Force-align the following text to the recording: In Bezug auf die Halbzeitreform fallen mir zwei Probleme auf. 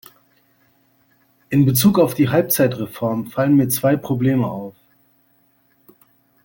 In 1.51 1.63
Bezug 1.65 1.99
auf 1.99 2.15
die 2.15 2.29
Halbzeitreform 2.29 3.27
fallen 3.27 3.55
mir 3.55 3.69
zwei 3.69 3.95
Probleme 3.97 4.47
auf. 4.47 4.73